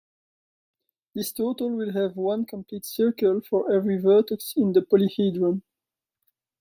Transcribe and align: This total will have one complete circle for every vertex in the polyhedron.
This 1.13 1.31
total 1.31 1.69
will 1.75 1.91
have 1.93 2.15
one 2.17 2.43
complete 2.47 2.85
circle 2.85 3.39
for 3.39 3.71
every 3.71 3.97
vertex 3.99 4.55
in 4.57 4.73
the 4.73 4.81
polyhedron. 4.81 5.61